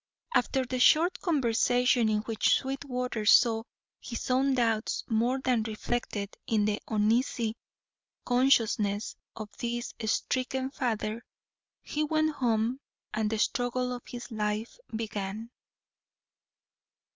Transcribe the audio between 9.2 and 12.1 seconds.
of this stricken father, he